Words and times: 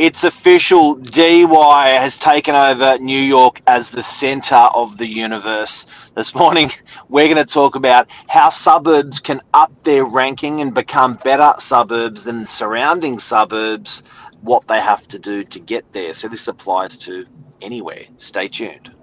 It's 0.00 0.24
official. 0.24 0.94
DY 0.94 1.88
has 1.90 2.16
taken 2.16 2.54
over 2.54 2.96
New 2.96 3.20
York 3.20 3.60
as 3.66 3.90
the 3.90 4.02
center 4.02 4.56
of 4.56 4.96
the 4.96 5.06
universe. 5.06 5.84
This 6.14 6.34
morning, 6.34 6.70
we're 7.10 7.26
going 7.26 7.36
to 7.36 7.44
talk 7.44 7.74
about 7.74 8.08
how 8.26 8.48
suburbs 8.48 9.20
can 9.20 9.42
up 9.52 9.70
their 9.84 10.06
ranking 10.06 10.62
and 10.62 10.72
become 10.72 11.18
better 11.22 11.52
suburbs 11.60 12.24
than 12.24 12.46
surrounding 12.46 13.18
suburbs, 13.18 14.02
what 14.40 14.66
they 14.68 14.80
have 14.80 15.06
to 15.08 15.18
do 15.18 15.44
to 15.44 15.58
get 15.60 15.92
there. 15.92 16.14
So, 16.14 16.28
this 16.28 16.48
applies 16.48 16.96
to 16.96 17.26
anywhere. 17.60 18.04
Stay 18.16 18.48
tuned. 18.48 18.96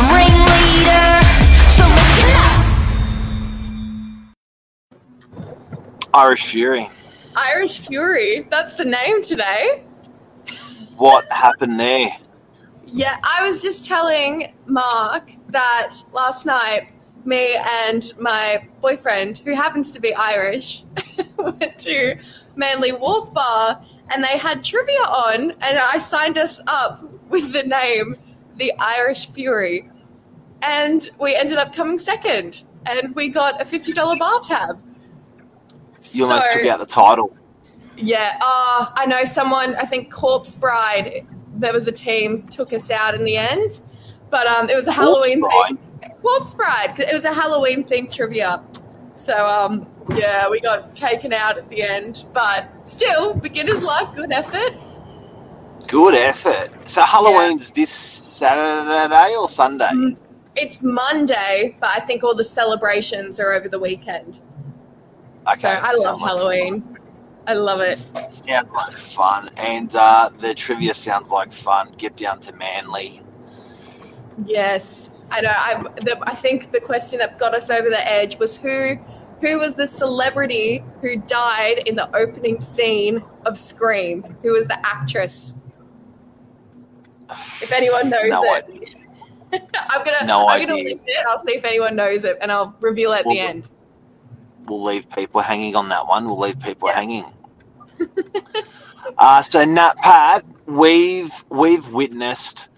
Ringleader, 0.00 1.24
so 1.74 1.84
listen 1.98 2.30
up. 2.34 2.54
Irish 6.14 6.46
Fury. 6.46 6.88
Irish 7.36 7.86
Fury. 7.86 8.46
That's 8.50 8.74
the 8.74 8.84
name 8.84 9.22
today. 9.22 9.84
What 10.96 11.30
happened 11.30 11.78
there? 11.78 12.10
Yeah, 12.86 13.18
I 13.22 13.46
was 13.46 13.60
just 13.62 13.84
telling 13.84 14.54
Mark 14.66 15.32
that 15.48 15.94
last 16.12 16.46
night, 16.46 16.92
me 17.24 17.56
and 17.56 18.12
my 18.18 18.68
boyfriend, 18.80 19.38
who 19.38 19.54
happens 19.54 19.90
to 19.92 20.00
be 20.00 20.14
Irish, 20.14 20.84
went 21.36 21.78
to 21.80 22.18
Manly 22.56 22.92
Wharf 22.92 23.32
Bar 23.32 23.84
and 24.10 24.24
they 24.24 24.38
had 24.38 24.64
trivia 24.64 25.02
on, 25.02 25.50
and 25.60 25.78
I 25.78 25.98
signed 25.98 26.38
us 26.38 26.60
up 26.66 27.02
with 27.28 27.52
the 27.52 27.62
name 27.62 28.16
The 28.58 28.72
Irish 28.78 29.28
Fury. 29.30 29.88
And 30.62 31.08
we 31.20 31.34
ended 31.36 31.58
up 31.58 31.72
coming 31.72 31.98
second, 31.98 32.64
and 32.86 33.14
we 33.14 33.28
got 33.28 33.60
a 33.62 33.64
$50 33.64 34.18
bar 34.18 34.40
tab. 34.40 34.80
You 36.12 36.24
almost 36.24 36.50
So- 36.50 36.58
took 36.58 36.66
out 36.68 36.78
the 36.80 36.86
title. 36.86 37.32
Yeah, 37.96 38.38
uh, 38.40 38.86
I 38.94 39.06
know 39.06 39.24
someone, 39.24 39.74
I 39.76 39.84
think 39.84 40.12
Corpse 40.12 40.54
Bride, 40.54 41.26
there 41.56 41.72
was 41.72 41.88
a 41.88 41.92
team, 41.92 42.46
took 42.48 42.72
us 42.72 42.90
out 42.90 43.14
in 43.14 43.24
the 43.24 43.36
end. 43.36 43.80
But 44.30 44.46
um, 44.46 44.68
it 44.68 44.76
was 44.76 44.86
a 44.86 44.92
Halloween 44.92 45.40
Bride? 45.40 45.78
thing. 46.00 46.12
Corpse 46.22 46.54
Bride. 46.54 46.94
It 47.00 47.12
was 47.12 47.24
a 47.24 47.32
Halloween 47.32 47.82
themed 47.84 48.12
trivia. 48.14 48.62
So, 49.14 49.34
um, 49.34 49.88
yeah, 50.14 50.48
we 50.48 50.60
got 50.60 50.94
taken 50.94 51.32
out 51.32 51.58
at 51.58 51.68
the 51.70 51.82
end. 51.82 52.24
But 52.32 52.68
still, 52.84 53.34
beginner's 53.40 53.82
luck, 53.82 54.14
good 54.14 54.30
effort. 54.30 54.74
Good 55.88 56.14
effort. 56.14 56.70
So 56.86 57.00
Halloween's 57.00 57.70
this 57.70 57.90
Saturday 57.90 59.34
or 59.34 59.48
Sunday? 59.48 59.88
Mm. 59.92 60.18
It's 60.54 60.82
Monday, 60.82 61.76
but 61.80 61.90
I 61.96 62.00
think 62.00 62.22
all 62.22 62.34
the 62.34 62.44
celebrations 62.44 63.40
are 63.40 63.54
over 63.54 63.68
the 63.68 63.78
weekend. 63.78 64.40
Okay. 65.46 65.60
so 65.60 65.68
I 65.68 65.94
love 65.94 66.20
Halloween. 66.20 66.98
I 67.46 67.54
love 67.54 67.80
it. 67.80 67.98
Sounds 68.30 68.70
like 68.72 68.94
fun, 68.94 69.48
and 69.56 69.94
uh, 69.94 70.28
the 70.28 70.54
trivia 70.54 70.92
sounds 70.92 71.30
like 71.30 71.50
fun. 71.50 71.94
Get 71.96 72.16
down 72.16 72.40
to 72.40 72.52
Manly. 72.52 73.22
Yes, 74.44 75.08
I 75.30 75.40
know. 75.40 75.54
I, 75.56 75.82
the, 76.02 76.18
I 76.22 76.34
think 76.34 76.70
the 76.70 76.80
question 76.80 77.18
that 77.20 77.38
got 77.38 77.54
us 77.54 77.70
over 77.70 77.88
the 77.88 78.06
edge 78.06 78.38
was 78.38 78.54
who, 78.54 78.96
who 79.40 79.58
was 79.58 79.72
the 79.74 79.86
celebrity 79.86 80.84
who 81.00 81.16
died 81.16 81.78
in 81.86 81.96
the 81.96 82.14
opening 82.14 82.60
scene 82.60 83.24
of 83.46 83.56
Scream? 83.56 84.22
Who 84.42 84.52
was 84.52 84.66
the 84.66 84.78
actress? 84.86 85.54
If 87.60 87.72
anyone 87.72 88.08
knows 88.10 88.28
No 88.28 88.42
it, 88.42 88.64
idea. 88.64 88.88
I'm 89.90 90.04
gonna 90.04 90.26
No 90.26 90.46
I'm 90.48 90.60
gonna 90.60 90.74
idea. 90.74 90.94
list 90.94 91.04
it. 91.06 91.26
I'll 91.28 91.38
see 91.44 91.54
if 91.54 91.64
anyone 91.64 91.96
knows 91.96 92.24
it, 92.24 92.36
and 92.40 92.50
I'll 92.52 92.74
reveal 92.80 93.12
it 93.12 93.20
at 93.20 93.24
the 93.26 93.38
end. 93.40 93.68
We'll 94.66 94.82
leave 94.82 95.08
people 95.10 95.40
hanging 95.40 95.74
on 95.76 95.88
that 95.88 96.06
one. 96.06 96.26
We'll 96.26 96.38
leave 96.38 96.60
people 96.60 96.88
Yeah. 96.88 96.94
hanging. 96.94 97.24
uh, 99.18 99.42
so 99.42 99.64
Nat 99.64 99.96
Pat, 99.98 100.44
we've 100.66 101.32
we've 101.50 101.86
witnessed 101.92 102.68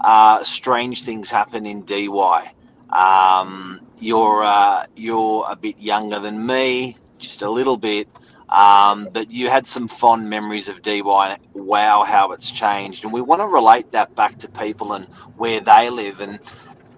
uh, 0.00 0.42
strange 0.42 1.04
things 1.04 1.30
happen 1.30 1.66
in 1.66 1.82
DY. 1.82 2.52
Um, 2.90 3.80
you're 4.00 4.42
uh, 4.44 4.86
you're 4.96 5.44
a 5.48 5.56
bit 5.56 5.78
younger 5.78 6.18
than 6.20 6.44
me, 6.44 6.96
just 7.18 7.42
a 7.42 7.50
little 7.50 7.76
bit, 7.76 8.08
um, 8.50 9.08
but 9.12 9.30
you 9.30 9.48
had 9.48 9.66
some 9.66 9.88
fond 9.88 10.28
memories 10.28 10.68
of 10.68 10.82
DY. 10.82 11.38
Wow, 11.54 12.04
how 12.04 12.32
it's 12.32 12.50
changed, 12.50 13.04
and 13.04 13.12
we 13.12 13.20
want 13.20 13.40
to 13.40 13.46
relate 13.46 13.90
that 13.92 14.14
back 14.16 14.38
to 14.40 14.48
people 14.48 14.92
and 14.92 15.06
where 15.36 15.60
they 15.60 15.88
live, 15.90 16.20
and 16.20 16.38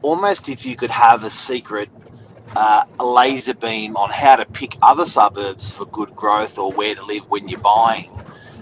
almost 0.02 0.48
if 0.48 0.64
you 0.66 0.76
could 0.76 0.90
have 0.90 1.24
a 1.24 1.30
secret 1.30 1.90
uh, 2.56 2.84
laser 3.02 3.54
beam 3.54 3.96
on 3.96 4.10
how 4.10 4.36
to 4.36 4.44
pick 4.46 4.76
other 4.82 5.06
suburbs 5.06 5.70
for 5.70 5.86
good 5.86 6.14
growth 6.14 6.58
or 6.58 6.72
where 6.72 6.94
to 6.94 7.04
live 7.04 7.22
when 7.30 7.48
you're 7.48 7.60
buying. 7.60 8.10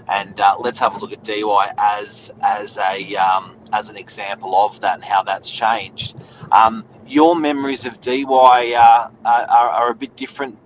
And 0.07 0.39
uh, 0.39 0.57
let's 0.59 0.79
have 0.79 0.95
a 0.95 0.99
look 0.99 1.13
at 1.13 1.23
DY 1.23 1.73
as 1.77 2.33
as 2.43 2.77
a 2.77 3.15
um, 3.15 3.55
as 3.71 3.89
an 3.89 3.97
example 3.97 4.55
of 4.55 4.79
that 4.81 4.95
and 4.95 5.03
how 5.03 5.23
that's 5.23 5.49
changed. 5.49 6.17
Um, 6.51 6.85
your 7.07 7.35
memories 7.35 7.85
of 7.85 8.01
DY 8.01 8.73
uh, 8.73 9.09
are, 9.25 9.69
are 9.69 9.91
a 9.91 9.95
bit 9.95 10.15
different 10.17 10.57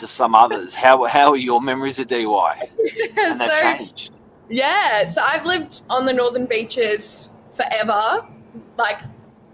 to 0.00 0.06
some 0.08 0.34
others. 0.34 0.74
How 0.74 1.04
how 1.04 1.30
are 1.30 1.36
your 1.36 1.60
memories 1.60 1.98
of 1.98 2.06
DY? 2.08 2.70
And 3.18 3.40
so 3.40 3.60
changed. 3.76 4.12
yeah, 4.48 5.06
so 5.06 5.22
I've 5.22 5.44
lived 5.44 5.82
on 5.90 6.06
the 6.06 6.12
northern 6.12 6.46
beaches 6.46 7.30
forever, 7.52 8.26
like 8.76 8.98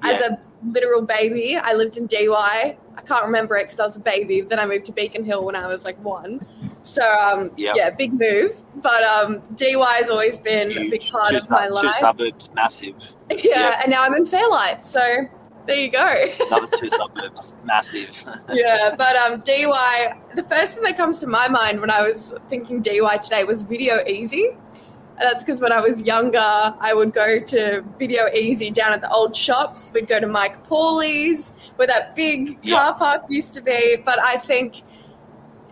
as 0.02 0.20
a 0.20 0.38
literal 0.72 1.02
baby. 1.02 1.56
I 1.56 1.72
lived 1.74 1.96
in 1.96 2.06
DY. 2.06 2.76
I 2.96 3.00
can't 3.02 3.24
remember 3.24 3.56
it 3.56 3.64
because 3.64 3.80
I 3.80 3.84
was 3.84 3.96
a 3.96 4.00
baby. 4.00 4.40
Then 4.42 4.58
I 4.58 4.66
moved 4.66 4.84
to 4.86 4.92
Beacon 4.92 5.24
Hill 5.24 5.44
when 5.44 5.56
I 5.56 5.66
was 5.66 5.84
like 5.84 6.02
one. 6.04 6.40
So 6.84 7.02
um, 7.02 7.50
Yep. 7.56 7.76
yeah, 7.76 7.90
big 7.90 8.12
move. 8.12 8.60
But 8.76 9.02
um, 9.02 9.42
DY 9.56 9.94
has 9.96 10.10
always 10.10 10.38
been 10.38 10.70
a 10.72 10.90
big 10.90 11.02
part 11.10 11.30
two, 11.30 11.36
of 11.38 11.50
my 11.50 11.64
su- 11.64 11.68
two 11.68 11.74
life. 11.86 11.94
suburbs, 11.96 12.50
massive. 12.54 12.94
yeah, 13.30 13.36
Yep. 13.44 13.80
and 13.82 13.90
now 13.90 14.02
I'm 14.02 14.14
in 14.14 14.26
Fairlight. 14.26 14.86
So 14.86 15.00
there 15.66 15.76
you 15.76 15.90
go. 15.90 16.26
Another 16.46 16.66
two 16.76 16.88
suburbs, 16.88 17.54
massive. 17.64 18.10
yeah, 18.52 18.94
but 18.96 19.16
um, 19.16 19.40
DY. 19.40 20.14
The 20.34 20.42
first 20.44 20.74
thing 20.74 20.84
that 20.84 20.96
comes 20.96 21.18
to 21.20 21.26
my 21.26 21.48
mind 21.48 21.80
when 21.80 21.90
I 21.90 22.02
was 22.06 22.34
thinking 22.48 22.80
DY 22.82 23.16
today 23.18 23.44
was 23.44 23.62
Video 23.62 24.04
Easy. 24.06 24.56
And 25.16 25.20
that's 25.30 25.44
because 25.44 25.60
when 25.60 25.70
I 25.70 25.80
was 25.80 26.02
younger, 26.02 26.38
I 26.40 26.92
would 26.92 27.12
go 27.12 27.38
to 27.38 27.84
Video 28.00 28.26
Easy 28.34 28.70
down 28.70 28.92
at 28.92 29.00
the 29.00 29.10
old 29.12 29.36
shops. 29.36 29.92
We'd 29.94 30.08
go 30.08 30.18
to 30.18 30.26
Mike 30.26 30.64
Pauly's, 30.64 31.52
where 31.76 31.86
that 31.86 32.16
big 32.16 32.58
Yeah. 32.62 32.76
car 32.76 32.94
park 32.94 33.22
used 33.28 33.54
to 33.54 33.60
be. 33.60 33.96
But 34.04 34.18
I 34.18 34.38
think, 34.38 34.82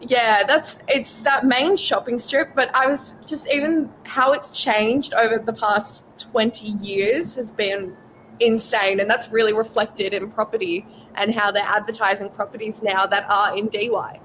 yeah, 0.00 0.44
that's 0.46 0.78
it's 0.88 1.20
that 1.20 1.44
main 1.44 1.76
shopping 1.76 2.20
strip. 2.20 2.54
But 2.54 2.70
I 2.74 2.86
was 2.86 3.16
just 3.26 3.48
even 3.50 3.90
how 4.04 4.30
it's 4.32 4.50
changed 4.62 5.12
over 5.14 5.38
the 5.38 5.52
past 5.52 6.06
twenty 6.18 6.68
years 6.80 7.34
has 7.34 7.50
been 7.50 7.96
insane, 8.42 9.00
and 9.00 9.08
that's 9.10 9.30
really 9.30 9.52
reflected 9.52 10.14
in 10.14 10.30
property 10.30 10.86
and 11.14 11.34
how 11.34 11.50
they're 11.52 11.62
advertising 11.64 12.30
properties 12.30 12.82
now 12.82 13.06
that 13.06 13.24
are 13.28 13.56
in 13.56 13.68
DY. 13.68 14.20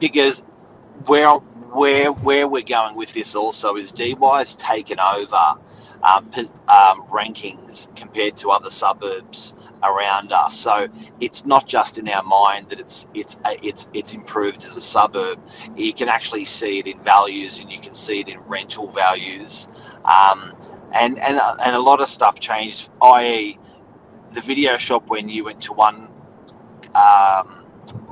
because 0.00 0.40
where 1.06 1.30
where 1.30 2.12
where 2.12 2.48
we're 2.48 2.62
going 2.62 2.96
with 2.96 3.12
this 3.12 3.34
also 3.34 3.76
is 3.76 3.92
DY 3.92 4.16
has 4.38 4.54
taken 4.56 4.98
over 5.00 5.56
um, 6.02 6.30
um, 6.68 7.06
rankings 7.08 7.94
compared 7.96 8.36
to 8.38 8.50
other 8.50 8.70
suburbs 8.70 9.54
around 9.82 10.32
us. 10.32 10.58
So 10.58 10.88
it's 11.20 11.46
not 11.46 11.66
just 11.66 11.98
in 11.98 12.08
our 12.08 12.22
mind 12.22 12.70
that 12.70 12.80
it's 12.80 13.06
it's 13.14 13.38
uh, 13.44 13.56
it's 13.62 13.88
it's 13.94 14.14
improved 14.14 14.64
as 14.64 14.76
a 14.76 14.80
suburb. 14.80 15.40
You 15.76 15.92
can 15.92 16.08
actually 16.08 16.44
see 16.44 16.78
it 16.80 16.86
in 16.86 17.00
values, 17.00 17.60
and 17.60 17.70
you 17.70 17.80
can 17.80 17.94
see 17.94 18.20
it 18.20 18.28
in 18.28 18.40
rental 18.42 18.90
values, 18.92 19.68
um, 20.04 20.54
and 20.92 21.18
and 21.18 21.40
and 21.64 21.76
a 21.76 21.80
lot 21.80 22.00
of 22.00 22.08
stuff 22.08 22.40
changed. 22.40 22.90
I.e., 23.02 23.58
the 24.34 24.40
video 24.40 24.76
shop 24.76 25.08
when 25.10 25.28
you 25.28 25.44
went 25.44 25.62
to 25.62 25.72
one. 25.72 26.08
Um, 26.94 27.64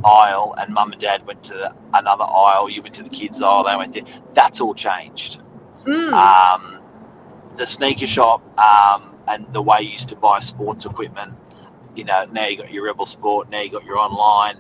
aisle 0.04 0.54
and 0.58 0.72
mum 0.72 0.92
and 0.92 1.00
dad 1.00 1.26
went 1.26 1.42
to 1.44 1.74
another 1.94 2.24
aisle 2.24 2.70
you 2.70 2.82
went 2.82 2.94
to 2.94 3.02
the 3.02 3.08
kids 3.10 3.42
aisle 3.42 3.64
they 3.64 3.76
went 3.76 3.92
there 3.94 4.04
that's 4.34 4.60
all 4.60 4.74
changed 4.74 5.40
Mm. 5.84 6.12
um, 6.14 6.80
the 7.56 7.66
sneaker 7.66 8.06
shop 8.06 8.42
um, 8.58 9.14
and 9.28 9.52
the 9.52 9.60
way 9.62 9.80
you 9.82 9.90
used 9.90 10.08
to 10.10 10.16
buy 10.16 10.40
sports 10.40 10.86
equipment 10.86 11.34
you 11.94 12.04
know 12.04 12.24
now 12.32 12.46
you 12.46 12.56
got 12.56 12.72
your 12.72 12.84
rebel 12.86 13.06
sport 13.06 13.50
now 13.50 13.60
you 13.60 13.70
got 13.70 13.84
your 13.84 13.98
online 13.98 14.56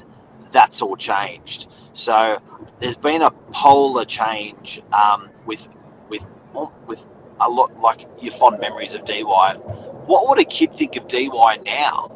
that's 0.52 0.82
all 0.82 0.96
changed 0.96 1.68
so 1.94 2.40
there's 2.80 2.96
been 2.96 3.22
a 3.22 3.30
polar 3.52 4.04
change 4.04 4.82
um, 4.92 5.30
with 5.46 5.68
with 6.08 6.26
with 6.86 7.06
a 7.40 7.48
lot 7.50 7.78
like 7.80 8.06
your 8.20 8.32
fond 8.34 8.60
memories 8.60 8.94
of 8.94 9.04
dy 9.04 9.22
what 9.22 10.28
would 10.28 10.38
a 10.38 10.44
kid 10.44 10.72
think 10.74 10.96
of 10.96 11.08
dy 11.08 11.28
now 11.28 12.10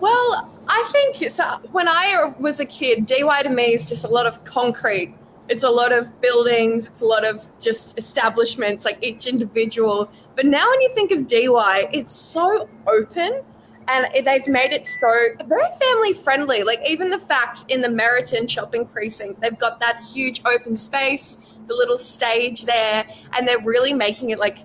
Well, 0.00 0.50
I 0.68 0.88
think 0.92 1.30
so. 1.30 1.44
When 1.72 1.88
I 1.88 2.34
was 2.38 2.60
a 2.60 2.64
kid, 2.64 3.06
DY 3.06 3.42
to 3.42 3.50
me 3.50 3.74
is 3.74 3.86
just 3.86 4.04
a 4.04 4.08
lot 4.08 4.26
of 4.26 4.44
concrete 4.44 5.14
It's 5.48 5.62
a 5.62 5.70
lot 5.70 5.92
of 5.92 6.20
buildings, 6.20 6.86
it's 6.86 7.02
a 7.02 7.06
lot 7.06 7.24
of 7.24 7.48
just 7.60 7.98
establishments, 7.98 8.84
like 8.84 8.98
each 9.02 9.26
individual. 9.26 10.10
But 10.36 10.46
now 10.46 10.68
when 10.70 10.80
you 10.80 10.90
think 10.94 11.10
of 11.12 11.26
DY, 11.26 11.88
it's 11.92 12.14
so 12.14 12.68
open 12.86 13.42
and 13.88 14.06
they've 14.26 14.46
made 14.46 14.72
it 14.72 14.86
so 14.86 15.12
very 15.46 15.70
family 15.78 16.14
friendly. 16.14 16.62
Like 16.62 16.80
even 16.88 17.10
the 17.10 17.18
fact 17.18 17.64
in 17.68 17.82
the 17.82 17.90
Meriton 17.90 18.46
shopping 18.48 18.86
precinct, 18.86 19.40
they've 19.42 19.58
got 19.58 19.78
that 19.80 20.00
huge 20.00 20.40
open 20.46 20.76
space, 20.76 21.38
the 21.66 21.74
little 21.74 21.98
stage 21.98 22.64
there, 22.64 23.06
and 23.36 23.46
they're 23.46 23.60
really 23.60 23.92
making 23.92 24.30
it 24.30 24.38
like 24.38 24.58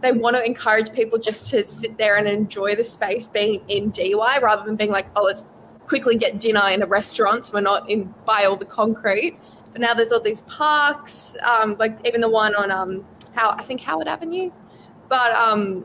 they 0.00 0.12
want 0.12 0.36
to 0.36 0.44
encourage 0.44 0.92
people 0.92 1.18
just 1.18 1.46
to 1.46 1.64
sit 1.64 1.96
there 1.96 2.16
and 2.16 2.28
enjoy 2.28 2.74
the 2.74 2.84
space 2.84 3.26
being 3.28 3.62
in 3.68 3.90
DY 3.90 4.38
rather 4.42 4.64
than 4.64 4.76
being 4.76 4.90
like, 4.90 5.06
oh, 5.16 5.24
let's 5.24 5.42
quickly 5.86 6.16
get 6.16 6.38
dinner 6.38 6.68
in 6.68 6.82
a 6.82 6.86
restaurant 6.86 7.46
so 7.46 7.54
we're 7.54 7.60
not 7.60 7.88
in 7.88 8.12
by 8.24 8.44
all 8.44 8.56
the 8.56 8.64
concrete. 8.64 9.38
But 9.72 9.80
now 9.80 9.94
there's 9.94 10.12
all 10.12 10.20
these 10.20 10.42
parks, 10.42 11.34
um, 11.42 11.76
like 11.78 11.98
even 12.06 12.20
the 12.20 12.30
one 12.30 12.54
on 12.54 12.70
um, 12.70 13.06
how 13.34 13.50
I 13.50 13.62
think 13.62 13.80
Howard 13.82 14.08
Avenue. 14.08 14.50
But 15.08 15.32
um, 15.32 15.84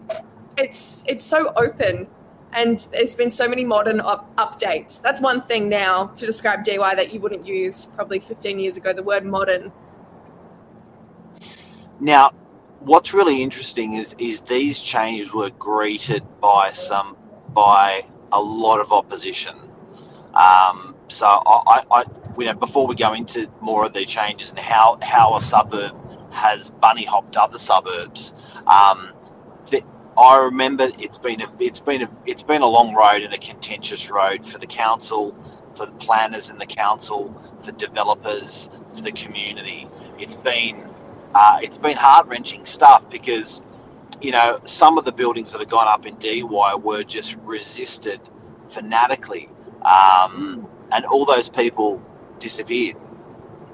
it's 0.57 1.03
it's 1.07 1.23
so 1.23 1.53
open 1.56 2.07
and 2.53 2.85
there's 2.91 3.15
been 3.15 3.31
so 3.31 3.47
many 3.47 3.63
modern 3.63 4.01
up- 4.01 4.35
updates. 4.35 5.01
That's 5.01 5.21
one 5.21 5.41
thing 5.41 5.69
now 5.69 6.07
to 6.07 6.25
describe 6.25 6.63
DY 6.63 6.95
that 6.95 7.13
you 7.13 7.19
wouldn't 7.19 7.45
use 7.45 7.85
probably 7.85 8.19
15 8.19 8.59
years 8.59 8.77
ago. 8.77 8.94
The 8.94 9.03
word 9.03 9.25
modern. 9.25 9.71
Now, 12.01 12.31
what's 12.80 13.13
really 13.13 13.44
interesting 13.44 13.94
is 13.94 14.15
is 14.18 14.42
these 14.42 14.80
changes 14.80 15.31
were 15.31 15.51
greeted 15.51 16.24
by 16.42 16.71
some 16.71 17.15
by 17.53 18.03
a 18.31 18.42
lot 18.42 18.80
of 18.80 18.92
opposition. 18.92 19.56
Um, 20.33 20.95
so 21.09 21.27
I, 21.27 21.83
I, 21.92 22.03
you 22.39 22.45
know, 22.45 22.53
before 22.56 22.88
we 22.88 22.95
go 22.95 23.13
into 23.13 23.48
more 23.62 23.86
of 23.86 23.94
the 23.94 24.03
changes 24.06 24.50
and 24.50 24.57
how 24.57 24.98
how 25.03 25.36
a 25.36 25.42
suburb 25.42 25.95
has 26.31 26.71
bunny 26.71 27.06
hopped 27.06 27.38
other 27.38 27.59
suburbs, 27.59 28.33
um, 28.65 29.12
the, 29.69 29.83
I 30.18 30.38
remember 30.45 30.89
it's 30.97 31.19
been 31.19 31.42
a 31.42 31.51
it's 31.59 31.81
been 31.81 32.01
a 32.01 32.09
it's 32.25 32.42
been 32.42 32.63
a 32.63 32.68
long 32.68 32.95
road 32.95 33.21
and 33.21 33.31
a 33.31 33.38
contentious 33.38 34.09
road 34.09 34.44
for 34.44 34.57
the 34.57 34.65
council, 34.65 35.36
for 35.75 35.86
the 35.86 35.92
planners 35.94 36.50
in 36.50 36.57
the 36.57 36.65
council, 36.65 37.31
for 37.62 37.74
developers, 37.74 38.71
for 38.95 39.01
the 39.01 39.12
community. 39.12 39.88
It's 40.18 40.36
been 40.36 40.91
uh, 41.33 41.60
it's 41.62 41.78
been 41.78 41.98
heart 41.98 42.28
wrenching 42.28 42.66
stuff 42.66 43.10
because 43.10 43.62
you 44.22 44.31
know 44.31 44.60
some 44.66 44.98
of 44.98 45.06
the 45.06 45.12
buildings 45.12 45.51
that 45.51 45.60
have 45.60 45.69
gone 45.69 45.88
up 45.88 46.06
in 46.06 46.16
DY 46.16 46.75
were 46.75 47.04
just 47.04 47.38
resisted 47.44 48.19
fanatically, 48.69 49.50
um, 49.83 50.68
and 50.92 51.06
all 51.06 51.25
those 51.25 51.50
people 51.50 52.01
disappeared. 52.39 52.98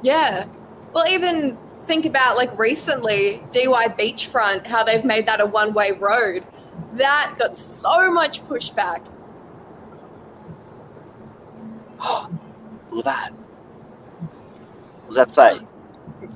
Yeah. 0.01 0.45
Well, 0.93 1.07
even 1.07 1.57
think 1.85 2.05
about 2.05 2.37
like 2.37 2.57
recently 2.57 3.41
DY 3.51 3.87
Beachfront, 3.97 4.67
how 4.67 4.83
they've 4.83 5.05
made 5.05 5.25
that 5.25 5.41
a 5.41 5.45
one 5.45 5.73
way 5.73 5.91
road. 5.91 6.45
That 6.93 7.35
got 7.39 7.57
so 7.57 8.11
much 8.11 8.43
pushback. 8.45 9.05
Look 12.91 13.05
at 13.05 13.31
that. 13.31 13.31
What 13.31 15.07
does 15.07 15.15
that 15.15 15.33
say? 15.33 15.59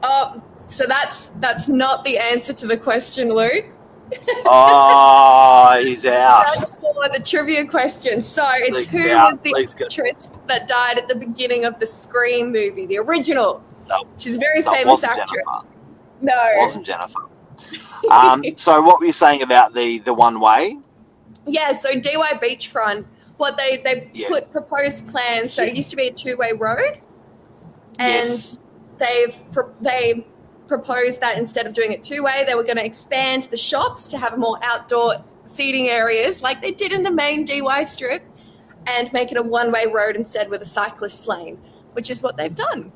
Oh, 0.01 0.41
so 0.71 0.85
that's 0.87 1.29
that's 1.39 1.67
not 1.67 2.03
the 2.03 2.17
answer 2.17 2.53
to 2.53 2.67
the 2.67 2.77
question, 2.77 3.29
Lou. 3.33 3.49
Oh, 4.45 5.81
he's 5.83 6.05
out. 6.05 6.45
That's 6.55 6.71
for 6.71 7.09
the 7.13 7.19
trivia 7.23 7.65
question. 7.65 8.23
So 8.23 8.43
it's 8.53 8.71
Luke's 8.71 8.87
who 9.03 9.11
out. 9.11 9.31
was 9.31 9.41
the 9.41 9.53
Luke's 9.53 9.75
actress 9.81 10.31
that 10.47 10.67
died 10.67 10.97
at 10.97 11.07
the 11.07 11.15
beginning 11.15 11.65
of 11.65 11.79
the 11.79 11.85
Scream 11.85 12.51
movie, 12.51 12.85
the 12.85 12.97
original? 12.97 13.63
So, 13.77 14.07
She's 14.17 14.35
a 14.35 14.39
very 14.39 14.61
so 14.61 14.73
famous 14.73 15.03
actress. 15.03 15.29
Jennifer. 15.31 15.67
No. 16.21 16.33
It 16.35 16.57
wasn't 16.59 16.85
Jennifer. 16.85 17.19
Um, 18.09 18.43
so 18.55 18.81
what 18.81 18.99
were 18.99 19.05
you 19.05 19.11
saying 19.11 19.41
about 19.43 19.73
the 19.73 19.99
the 19.99 20.13
one 20.13 20.39
way? 20.39 20.77
Yeah, 21.47 21.73
so 21.73 21.93
DY 21.99 22.39
Beachfront, 22.41 23.05
what 23.37 23.57
they 23.57 23.77
they 23.77 24.09
Yeah. 24.13 24.27
put 24.29 24.51
proposed 24.51 25.07
plans. 25.07 25.53
So 25.53 25.63
it 25.63 25.75
used 25.75 25.89
to 25.91 25.95
be 25.95 26.07
a 26.07 26.13
two 26.13 26.35
way 26.37 26.51
road, 26.53 26.99
and 27.99 28.27
Yes. 28.27 28.61
they've 28.99 29.39
they 29.81 30.25
proposed 30.75 31.19
that 31.19 31.37
instead 31.37 31.67
of 31.67 31.73
doing 31.73 31.91
it 31.91 32.01
two 32.01 32.23
way, 32.23 32.45
they 32.47 32.55
were 32.55 32.63
going 32.63 32.77
to 32.77 32.85
expand 32.85 33.43
the 33.51 33.57
shops 33.57 34.07
to 34.07 34.17
have 34.17 34.37
more 34.37 34.57
outdoor 34.63 35.15
seating 35.45 35.89
areas, 35.89 36.41
like 36.41 36.61
they 36.61 36.71
did 36.71 36.93
in 36.93 37.03
the 37.03 37.11
main 37.11 37.43
DY 37.43 37.83
strip, 37.83 38.23
and 38.87 39.11
make 39.11 39.33
it 39.33 39.37
a 39.37 39.41
one 39.43 39.69
way 39.69 39.85
road 39.93 40.15
instead 40.15 40.49
with 40.49 40.61
a 40.61 40.65
cyclist 40.65 41.27
lane, 41.27 41.57
which 41.91 42.09
is 42.09 42.21
what 42.21 42.37
they've 42.37 42.55
done. 42.55 42.89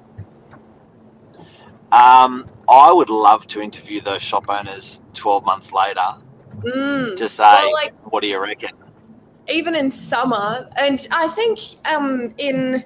Um, 1.92 2.50
I 2.70 2.94
would 2.94 3.10
love 3.10 3.46
to 3.48 3.62
interview 3.62 4.00
those 4.00 4.22
shop 4.22 4.46
owners 4.48 5.02
12 5.14 5.46
months 5.46 5.74
later 5.74 6.00
Mm. 6.64 7.18
to 7.18 7.28
say, 7.28 7.44
Well, 7.44 7.74
like- 7.74 7.94
what 8.12 8.22
do 8.22 8.28
you 8.30 8.40
reckon? 8.42 8.70
even 9.48 9.76
in 9.76 9.92
summer 9.92 10.68
and 10.76 11.08
i 11.12 11.28
think 11.28 11.60
um 11.94 12.34
in 12.40 12.84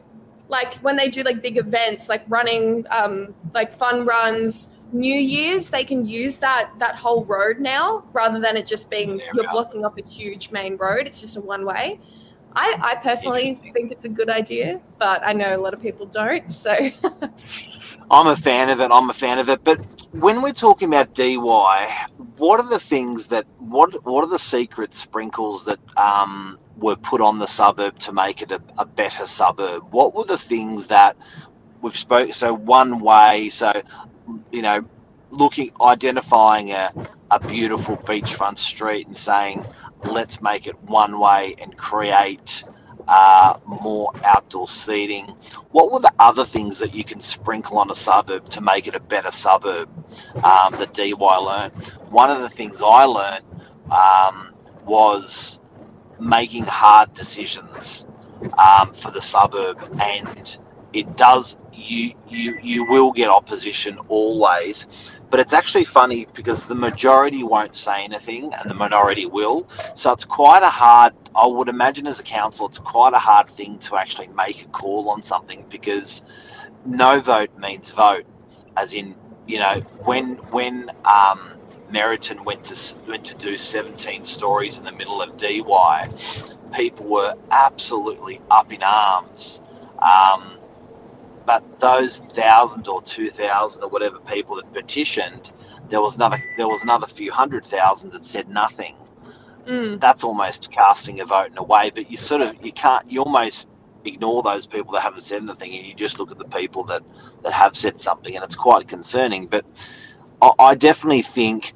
like 0.49 0.73
when 0.79 0.97
they 0.97 1.07
do 1.07 1.23
like 1.23 1.41
big 1.41 1.55
events 1.55 2.09
like 2.09 2.21
running 2.27 2.85
um 2.91 3.33
like 3.53 3.71
fun 3.73 4.05
runs 4.05 4.67
new 4.91 5.15
year's 5.15 5.69
they 5.69 5.83
can 5.83 6.05
use 6.05 6.39
that 6.39 6.71
that 6.79 6.95
whole 6.95 7.23
road 7.25 7.59
now 7.59 8.03
rather 8.13 8.39
than 8.39 8.57
it 8.57 8.65
just 8.65 8.89
being 8.89 9.21
you're 9.33 9.49
blocking 9.51 9.85
off 9.85 9.97
a 9.97 10.03
huge 10.03 10.51
main 10.51 10.75
road 10.77 11.05
it's 11.05 11.21
just 11.21 11.37
a 11.37 11.41
one 11.41 11.65
way 11.65 11.99
i 12.53 12.75
i 12.81 12.95
personally 12.95 13.53
think 13.53 13.91
it's 13.91 14.05
a 14.05 14.09
good 14.09 14.29
idea 14.29 14.79
but 14.97 15.21
i 15.23 15.31
know 15.31 15.55
a 15.55 15.61
lot 15.61 15.73
of 15.73 15.81
people 15.81 16.05
don't 16.07 16.51
so 16.51 16.75
I'm 18.11 18.27
a 18.27 18.35
fan 18.35 18.69
of 18.69 18.81
it. 18.81 18.89
I'm 18.91 19.09
a 19.09 19.13
fan 19.13 19.39
of 19.39 19.49
it. 19.49 19.63
But 19.63 19.85
when 20.11 20.41
we're 20.41 20.53
talking 20.53 20.87
about 20.87 21.13
DY, 21.13 22.07
what 22.37 22.59
are 22.59 22.67
the 22.67 22.79
things 22.79 23.27
that 23.27 23.45
what 23.59 24.03
what 24.05 24.23
are 24.23 24.29
the 24.29 24.39
secret 24.39 24.93
sprinkles 24.93 25.65
that 25.65 25.79
um, 25.97 26.57
were 26.77 26.95
put 26.95 27.21
on 27.21 27.37
the 27.37 27.45
suburb 27.45 27.99
to 27.99 28.13
make 28.13 28.41
it 28.41 28.51
a, 28.51 28.61
a 28.79 28.85
better 28.85 29.27
suburb? 29.27 29.91
What 29.91 30.15
were 30.15 30.23
the 30.23 30.37
things 30.37 30.87
that 30.87 31.17
we've 31.81 31.95
spoke? 31.95 32.33
So 32.33 32.53
one 32.53 32.99
way. 32.99 33.49
So 33.49 33.81
you 34.51 34.61
know, 34.61 34.85
looking 35.31 35.71
identifying 35.81 36.71
a, 36.71 36.91
a 37.31 37.39
beautiful 37.47 37.97
beachfront 37.97 38.57
street 38.57 39.07
and 39.07 39.15
saying, 39.15 39.65
let's 40.03 40.41
make 40.41 40.67
it 40.67 40.81
one 40.83 41.19
way 41.19 41.55
and 41.59 41.75
create 41.77 42.63
uh, 43.07 43.57
more 43.65 44.11
outdoor 44.23 44.67
seating. 44.67 45.25
What 45.71 45.91
were 45.91 45.99
the 45.99 46.13
other 46.19 46.45
things 46.45 46.79
that 46.79 46.93
you 46.93 47.03
can 47.03 47.19
sprinkle 47.19 47.77
on 47.79 47.89
a 47.91 47.95
suburb 47.95 48.49
to 48.49 48.61
make 48.61 48.87
it 48.87 48.95
a 48.95 48.99
better 48.99 49.31
suburb 49.31 49.89
um, 50.43 50.73
that 50.73 50.93
DY 50.93 51.13
learned? 51.13 51.73
One 52.09 52.29
of 52.29 52.41
the 52.41 52.49
things 52.49 52.81
I 52.85 53.05
learned 53.05 53.45
um, 53.91 54.53
was 54.85 55.59
making 56.19 56.65
hard 56.65 57.13
decisions 57.13 58.05
um, 58.57 58.93
for 58.93 59.11
the 59.11 59.21
suburb, 59.21 59.79
and 60.01 60.57
it 60.93 61.17
does. 61.17 61.57
You 61.73 62.13
you 62.27 62.59
you 62.61 62.85
will 62.89 63.11
get 63.11 63.29
opposition 63.29 63.97
always, 64.07 64.87
but 65.29 65.39
it's 65.39 65.53
actually 65.53 65.85
funny 65.85 66.25
because 66.33 66.65
the 66.65 66.75
majority 66.75 67.43
won't 67.43 67.75
say 67.75 68.03
anything 68.03 68.53
and 68.53 68.69
the 68.69 68.73
minority 68.73 69.25
will. 69.25 69.67
So 69.95 70.11
it's 70.11 70.25
quite 70.25 70.63
a 70.63 70.69
hard. 70.69 71.13
I 71.35 71.45
would 71.45 71.69
imagine 71.69 72.07
as 72.07 72.19
a 72.19 72.23
council, 72.23 72.67
it's 72.67 72.79
quite 72.79 73.13
a 73.13 73.19
hard 73.19 73.49
thing 73.49 73.77
to 73.79 73.95
actually 73.95 74.27
make 74.27 74.63
a 74.63 74.67
call 74.67 75.09
on 75.09 75.23
something 75.23 75.65
because 75.69 76.23
no 76.85 77.19
vote 77.19 77.57
means 77.57 77.91
vote. 77.91 78.25
As 78.75 78.93
in, 78.93 79.15
you 79.47 79.59
know, 79.59 79.81
when 80.03 80.35
when 80.51 80.89
um, 81.05 81.51
Meriton 81.91 82.43
went 82.43 82.63
to 82.65 82.97
went 83.07 83.25
to 83.25 83.35
do 83.35 83.57
17 83.57 84.23
stories 84.23 84.79
in 84.79 84.85
the 84.85 84.91
middle 84.91 85.21
of 85.21 85.37
DY, 85.37 86.09
people 86.73 87.05
were 87.07 87.35
absolutely 87.51 88.41
up 88.49 88.71
in 88.71 88.81
arms. 88.83 89.61
Um, 89.99 90.58
but 91.49 91.81
those 91.81 92.17
thousand 92.19 92.87
or 92.87 93.01
two 93.03 93.29
thousand 93.31 93.83
or 93.83 93.89
whatever 93.89 94.19
people 94.21 94.57
that 94.57 94.71
petitioned, 94.73 95.53
there 95.89 96.01
was 96.01 96.15
another 96.17 96.37
there 96.57 96.69
was 96.69 96.83
another 96.83 97.07
few 97.07 97.33
hundred 97.33 97.65
thousand 97.65 98.11
that 98.13 98.25
said 98.25 98.49
nothing. 98.49 98.95
mm, 99.67 100.01
That's 100.01 100.23
almost 100.23 100.71
casting 100.71 101.21
a 101.21 101.25
vote 101.25 101.51
in 101.51 101.57
a 101.59 101.63
way. 101.63 101.91
But 101.95 102.11
you 102.11 102.17
sort 102.17 102.41
of 102.41 102.65
you 102.65 102.73
can't 102.73 103.11
you 103.11 103.21
almost 103.23 103.69
ignore 104.05 104.43
those 104.43 104.67
people 104.67 104.93
that 104.93 105.01
haven't 105.01 105.21
said 105.23 105.43
anything, 105.43 105.75
and 105.75 105.85
you 105.87 105.95
just 105.95 106.19
look 106.19 106.31
at 106.31 106.39
the 106.39 106.45
people 106.45 106.85
that 106.85 107.03
that 107.43 107.53
have 107.53 107.77
said 107.77 107.99
something, 107.99 108.35
and 108.35 108.45
it's 108.45 108.55
quite 108.57 108.87
concerning. 108.89 109.47
But 109.47 109.65
I, 110.41 110.51
I 110.59 110.75
definitely 110.75 111.23
think 111.23 111.73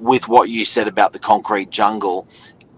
with 0.00 0.28
what 0.28 0.50
you 0.50 0.64
said 0.66 0.88
about 0.88 1.12
the 1.14 1.20
concrete 1.20 1.70
jungle, 1.70 2.28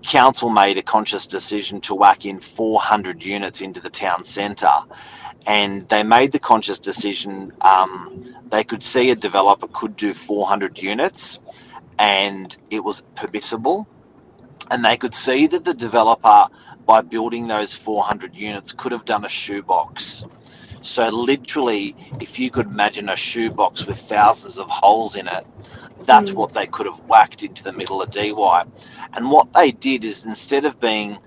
council 0.03 0.51
made 0.51 0.79
a 0.79 0.83
conscious 0.83 1.27
decision 1.27 1.81
to 1.83 1.95
whack 1.97 2.27
in 2.27 2.41
400 2.41 3.23
units 3.25 3.63
into 3.63 3.81
the 3.81 3.91
town 3.91 4.25
centre. 4.25 4.79
And 5.47 5.89
they 5.89 6.03
made 6.03 6.33
the 6.33 6.39
conscious 6.41 6.81
decision. 6.81 7.53
Um, 7.63 8.35
they 8.51 8.65
could 8.65 8.83
see 8.83 9.11
a 9.11 9.17
developer 9.17 9.69
could 9.69 9.97
do 9.97 10.15
400 10.15 10.79
units, 10.83 11.41
and 11.99 12.57
it 12.71 12.85
was 12.85 13.03
permissible. 13.17 13.89
And 14.71 14.85
they 14.85 14.97
could 14.97 15.15
see 15.15 15.47
that 15.49 15.65
the 15.65 15.75
developer, 15.75 16.47
by 16.87 17.03
building 17.03 17.49
those 17.49 17.75
400 17.75 18.35
units, 18.37 18.73
could 18.73 18.93
have 18.93 19.05
done 19.05 19.25
a 19.25 19.29
shoebox. 19.31 20.25
So 20.83 21.09
literally, 21.09 21.97
if 22.21 22.39
you 22.39 22.51
could 22.51 22.67
imagine 22.67 23.09
a 23.09 23.17
shoebox 23.17 23.87
with 23.87 23.99
thousands 23.99 24.59
of 24.59 24.69
holes 24.71 25.17
in 25.17 25.29
it, 25.29 25.47
that's 26.07 26.31
Mm. 26.31 26.35
what 26.35 26.55
they 26.55 26.67
could 26.67 26.87
have 26.87 27.01
whacked 27.09 27.43
into 27.43 27.65
the 27.65 27.73
middle 27.73 28.03
of 28.03 28.11
DY. 28.11 28.65
And 29.15 29.31
what 29.31 29.53
they 29.55 29.73
did 29.73 30.05
is 30.05 30.27
instead 30.27 30.65
of 30.67 30.81
being 30.81 31.19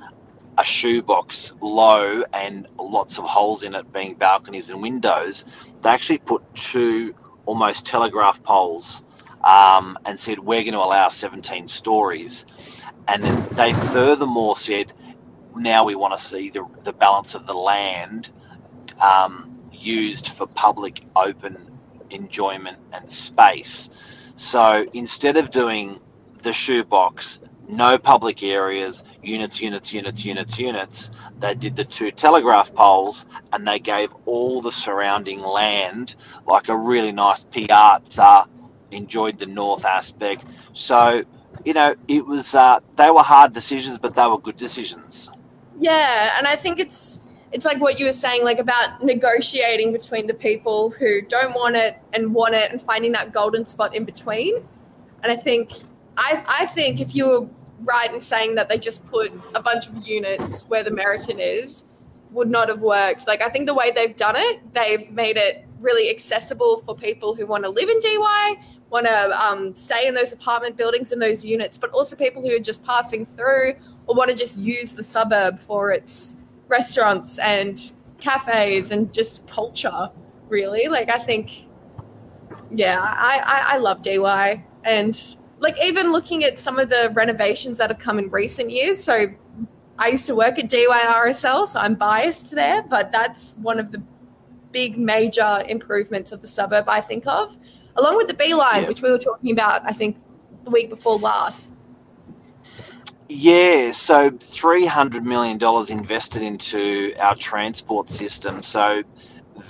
a 0.58 0.66
shoebox 0.66 1.54
low 1.62 2.24
and 2.34 2.68
lots 2.78 3.18
of 3.18 3.26
holes 3.26 3.64
in 3.64 3.76
it 3.76 3.92
being 3.94 4.16
balconies 4.16 4.70
and 4.70 4.82
windows, 4.82 5.46
they 5.82 5.90
actually 5.90 6.18
put 6.20 6.44
two 6.56 7.16
almost 7.46 7.86
telegraph 7.86 8.42
poles 8.44 9.04
um, 9.44 9.98
and 10.06 10.20
said, 10.20 10.40
We're 10.40 10.62
going 10.62 10.74
to 10.74 10.80
allow 10.80 11.10
17 11.10 11.68
stories. 11.68 12.46
And 13.08 13.24
then 13.24 13.48
they 13.56 13.74
furthermore 13.74 14.56
said, 14.56 14.94
Now 15.56 15.86
we 15.86 15.96
want 15.96 16.14
to 16.14 16.20
see 16.20 16.50
the, 16.50 16.66
the 16.84 16.94
balance 16.94 17.36
of 17.36 17.48
the 17.48 17.54
land 17.54 18.30
um, 19.02 19.60
used 19.72 20.30
for 20.30 20.48
public 20.48 21.02
open 21.16 21.58
enjoyment 22.10 22.78
and 22.94 23.10
space. 23.10 23.90
So 24.36 24.86
instead 24.94 25.38
of 25.38 25.52
doing 25.52 26.00
the 26.44 26.54
shoebox, 26.54 27.40
no 27.72 27.98
public 27.98 28.44
areas, 28.44 29.04
units, 29.24 29.62
units, 29.62 29.94
units, 29.94 30.26
units, 30.26 30.60
units, 30.60 31.12
they 31.40 31.56
did 31.56 31.76
the 31.76 31.86
two 31.86 32.12
telegraph 32.12 32.74
poles 32.74 33.26
and 33.54 33.68
they 33.68 33.80
gave 33.80 34.10
all 34.26 34.62
the 34.62 34.72
surrounding 34.72 35.40
land 35.40 36.16
like 36.46 36.70
a 36.70 36.78
really 36.78 37.12
nice 37.12 37.46
piazza, 37.46 38.46
enjoyed 38.92 39.40
the 39.40 39.46
north 39.46 39.86
aspect. 39.86 40.46
So, 40.74 41.24
you 41.66 41.74
know, 41.74 41.96
it 42.08 42.26
was, 42.26 42.54
uh, 42.54 42.80
they 42.98 43.10
were 43.10 43.24
hard 43.24 43.54
decisions, 43.54 43.98
but 43.98 44.16
they 44.16 44.28
were 44.28 44.40
good 44.40 44.58
decisions. 44.58 45.32
Yeah, 45.80 46.38
and 46.38 46.46
I 46.48 46.56
think 46.58 46.80
it's 46.80 47.22
it's 47.52 47.66
like 47.66 47.82
what 47.82 48.00
you 48.00 48.06
were 48.06 48.14
saying, 48.14 48.44
like 48.44 48.60
about 48.60 49.04
negotiating 49.04 49.92
between 49.92 50.28
the 50.28 50.34
people 50.34 50.92
who 50.92 51.22
don't 51.22 51.54
want 51.54 51.76
it 51.76 51.98
and 52.14 52.34
want 52.34 52.56
it, 52.56 52.72
and 52.72 52.82
finding 52.82 53.12
that 53.14 53.34
golden 53.34 53.66
spot 53.66 53.96
in 53.96 54.06
between. 54.06 54.64
And 55.24 55.32
I 55.32 55.36
think 55.36 55.72
I 56.16 56.44
I 56.48 56.66
think 56.68 57.02
if 57.02 57.16
you 57.16 57.28
were 57.28 57.48
right 57.84 58.14
in 58.14 58.22
saying 58.22 58.56
that 58.56 58.70
they 58.70 58.78
just 58.78 59.06
put 59.08 59.32
a 59.56 59.62
bunch 59.62 59.88
of 59.88 60.08
units 60.08 60.64
where 60.64 60.84
the 60.84 60.92
Meriton 60.92 61.40
is, 61.40 61.86
would 62.32 62.50
not 62.50 62.70
have 62.70 62.80
worked. 62.80 63.28
Like 63.28 63.42
I 63.42 63.50
think 63.50 63.68
the 63.68 63.74
way 63.74 63.92
they've 63.92 64.16
done 64.16 64.36
it, 64.38 64.74
they've 64.74 65.10
made 65.12 65.38
it 65.38 65.66
really 65.80 66.10
accessible 66.10 66.78
for 66.78 66.96
people 66.96 67.36
who 67.36 67.46
want 67.46 67.64
to 67.64 67.70
live 67.70 67.90
in 67.90 68.00
DY, 68.00 68.56
want 68.90 69.08
to 69.08 69.46
um, 69.46 69.76
stay 69.76 70.08
in 70.08 70.14
those 70.14 70.32
apartment 70.32 70.78
buildings 70.78 71.12
and 71.12 71.22
those 71.22 71.44
units, 71.44 71.78
but 71.78 71.90
also 71.92 72.16
people 72.16 72.42
who 72.42 72.56
are 72.56 72.60
just 72.60 72.84
passing 72.86 73.26
through 73.26 73.74
or 74.08 74.16
want 74.16 74.30
to 74.30 74.36
just 74.36 74.58
use 74.58 74.94
the 74.94 75.04
suburb 75.04 75.60
for 75.60 75.92
its 75.92 76.38
restaurants 76.68 77.40
and 77.40 77.94
cafes 78.20 78.92
and 78.92 79.14
just 79.14 79.46
culture. 79.48 80.10
Really, 80.50 80.90
like 80.90 81.10
I 81.10 81.18
think, 81.20 81.50
yeah, 82.70 83.00
I 83.02 83.40
I, 83.44 83.76
I 83.76 83.78
love 83.78 84.02
DY 84.02 84.64
and 84.84 85.36
like 85.62 85.78
even 85.82 86.12
looking 86.12 86.44
at 86.44 86.60
some 86.60 86.80
of 86.80 86.90
the 86.90 87.12
renovations 87.14 87.78
that 87.78 87.90
have 87.90 88.00
come 88.00 88.20
in 88.20 88.30
recent 88.30 88.70
years. 88.72 89.02
So 89.02 89.28
I 89.98 90.08
used 90.08 90.26
to 90.26 90.36
work 90.36 90.58
at 90.58 90.70
DYRSL, 90.70 91.68
so 91.68 91.80
I'm 91.80 91.94
biased 91.94 92.52
there, 92.52 92.82
but 92.82 93.12
that's 93.12 93.56
one 93.58 93.80
of 93.80 93.92
the 93.92 94.02
big 94.72 94.98
major 94.98 95.64
improvements 95.70 96.32
of 96.32 96.42
the 96.42 96.48
suburb 96.48 96.90
I 96.90 97.00
think 97.00 97.28
of, 97.28 97.58
along 97.96 98.18
with 98.18 98.28
the 98.28 98.34
B-Line, 98.34 98.84
Yeah. 98.84 98.88
which 98.88 99.04
we 99.04 99.12
were 99.12 99.20
talking 99.20 99.52
about, 99.52 99.84
I 99.86 99.94
think, 99.94 100.18
the 100.64 100.72
week 100.72 100.90
before 100.90 101.20
last. 101.20 101.74
Yeah, 103.30 103.92
so 103.92 104.32
three 104.40 104.86
hundred 104.86 105.26
million 105.26 105.58
dollars 105.58 105.90
invested 105.90 106.42
into 106.42 107.14
our 107.20 107.36
transport 107.36 108.12
system. 108.12 108.62
So 108.62 109.04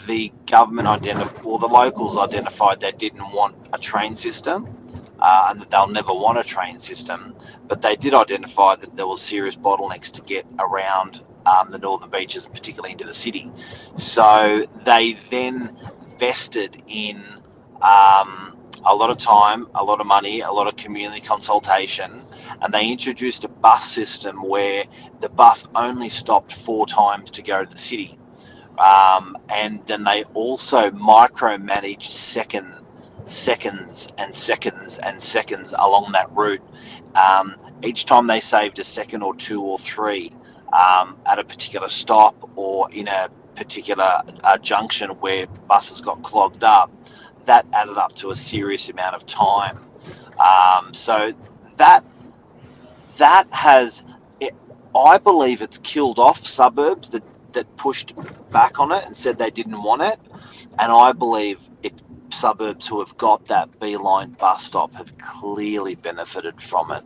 the 0.07 0.31
government 0.47 0.87
identified, 0.87 1.45
or 1.45 1.59
the 1.59 1.67
locals 1.67 2.17
identified, 2.17 2.79
they 2.79 2.91
didn't 2.91 3.31
want 3.33 3.55
a 3.73 3.77
train 3.77 4.15
system, 4.15 4.67
uh, 5.21 5.47
and 5.49 5.61
that 5.61 5.69
they'll 5.71 5.87
never 5.87 6.13
want 6.13 6.37
a 6.37 6.43
train 6.43 6.79
system. 6.79 7.35
But 7.67 7.81
they 7.81 7.95
did 7.95 8.13
identify 8.13 8.75
that 8.75 8.95
there 8.95 9.07
was 9.07 9.21
serious 9.21 9.55
bottlenecks 9.55 10.11
to 10.13 10.21
get 10.21 10.45
around 10.59 11.23
um, 11.45 11.71
the 11.71 11.79
northern 11.79 12.09
beaches, 12.09 12.45
particularly 12.45 12.91
into 12.93 13.05
the 13.05 13.13
city. 13.13 13.51
So 13.95 14.65
they 14.85 15.13
then 15.29 15.77
vested 16.19 16.83
in 16.87 17.23
um, 17.81 18.57
a 18.85 18.95
lot 18.95 19.09
of 19.09 19.17
time, 19.17 19.67
a 19.75 19.83
lot 19.83 20.01
of 20.01 20.07
money, 20.07 20.41
a 20.41 20.51
lot 20.51 20.67
of 20.67 20.75
community 20.75 21.21
consultation 21.21 22.23
and 22.61 22.73
they 22.73 22.89
introduced 22.89 23.43
a 23.43 23.47
bus 23.47 23.89
system 23.89 24.37
where 24.47 24.85
the 25.19 25.29
bus 25.29 25.67
only 25.75 26.09
stopped 26.09 26.53
four 26.53 26.85
times 26.85 27.31
to 27.31 27.41
go 27.41 27.63
to 27.63 27.69
the 27.69 27.77
city. 27.77 28.17
Um, 28.77 29.37
and 29.49 29.85
then 29.87 30.03
they 30.03 30.23
also 30.33 30.91
micromanaged 30.91 32.11
second 32.11 32.73
seconds 33.31 34.09
and 34.17 34.35
seconds 34.35 34.97
and 34.99 35.21
seconds 35.21 35.73
along 35.77 36.11
that 36.13 36.31
route. 36.31 36.61
Um, 37.15 37.55
each 37.83 38.05
time 38.05 38.27
they 38.27 38.39
saved 38.39 38.79
a 38.79 38.83
second 38.83 39.23
or 39.23 39.35
two 39.35 39.61
or 39.61 39.79
three 39.79 40.31
um, 40.73 41.17
at 41.25 41.39
a 41.39 41.43
particular 41.43 41.89
stop 41.89 42.49
or 42.55 42.91
in 42.91 43.07
a 43.07 43.29
particular 43.55 44.21
uh, 44.43 44.57
junction 44.57 45.09
where 45.21 45.47
buses 45.67 46.01
got 46.01 46.21
clogged 46.23 46.63
up, 46.63 46.91
that 47.45 47.65
added 47.73 47.97
up 47.97 48.15
to 48.15 48.31
a 48.31 48.35
serious 48.35 48.89
amount 48.89 49.15
of 49.15 49.25
time. 49.25 49.79
Um, 50.39 50.93
so 50.93 51.33
that 51.77 52.03
that 53.17 53.51
has, 53.53 54.05
it, 54.39 54.53
I 54.95 55.17
believe, 55.17 55.61
it's 55.61 55.77
killed 55.79 56.19
off 56.19 56.45
suburbs 56.45 57.09
that 57.09 57.23
that 57.53 57.75
pushed 57.77 58.13
back 58.49 58.79
on 58.79 58.91
it 58.91 59.05
and 59.05 59.15
said 59.15 59.37
they 59.37 59.51
didn't 59.51 59.81
want 59.83 60.01
it, 60.01 60.19
and 60.79 60.91
I 60.91 61.11
believe 61.11 61.59
it 61.83 62.01
suburbs 62.33 62.87
who 62.87 62.99
have 62.99 63.15
got 63.17 63.45
that 63.47 63.79
B-Line 63.79 64.31
bus 64.31 64.63
stop 64.63 64.93
have 64.95 65.15
clearly 65.17 65.95
benefited 65.95 66.59
from 66.61 66.91
it. 66.91 67.03